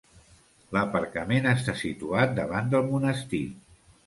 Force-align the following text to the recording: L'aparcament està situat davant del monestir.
L'aparcament 0.77 1.45
està 1.51 1.75
situat 1.83 2.35
davant 2.41 2.73
del 2.73 2.89
monestir. 2.91 3.45